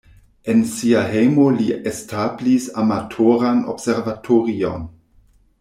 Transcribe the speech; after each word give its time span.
En 0.53 0.61
sia 0.69 1.01
hejmo 1.11 1.45
li 1.57 1.67
establis 1.91 2.67
amatoran 2.85 3.63
observatorion. 3.75 4.93